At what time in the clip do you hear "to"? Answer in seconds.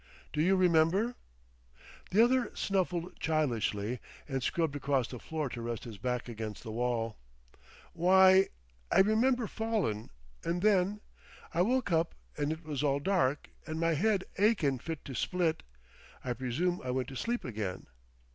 5.49-5.61, 15.05-15.13, 17.09-17.15